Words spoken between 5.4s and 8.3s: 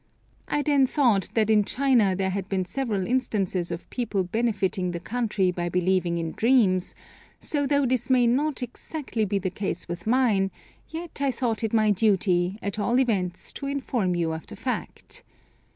by believing in dreams, so though this may